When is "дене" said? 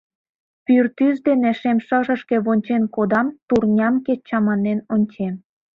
1.27-1.51